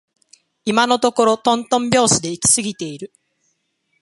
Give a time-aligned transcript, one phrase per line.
[0.65, 3.13] 今のところとんとん拍子で行き過ぎている